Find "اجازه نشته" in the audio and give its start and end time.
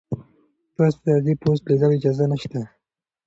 1.97-2.61